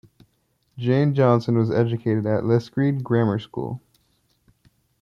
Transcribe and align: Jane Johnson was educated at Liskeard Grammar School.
Jane 0.79 1.13
Johnson 1.13 1.55
was 1.59 1.69
educated 1.69 2.25
at 2.25 2.43
Liskeard 2.43 3.03
Grammar 3.03 3.37
School. 3.37 3.79